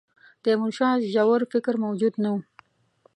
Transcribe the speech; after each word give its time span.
تیمورشاه 0.43 0.97
ژور 1.13 1.41
فکر 1.51 1.73
موجود 1.83 2.13
نه 2.23 2.29
وو. 2.33 2.39